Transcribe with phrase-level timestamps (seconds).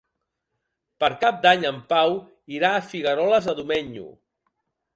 [1.03, 2.15] Per Cap d'Any en Pau
[2.57, 4.11] irà a Figueroles de Domenyo.